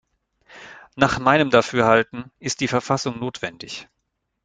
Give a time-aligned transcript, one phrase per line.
[0.95, 3.87] Nach meinem Dafürhalten ist die Verfassung notwendig.